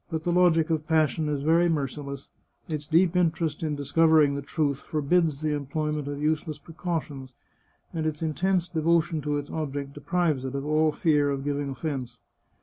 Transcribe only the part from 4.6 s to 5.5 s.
forbids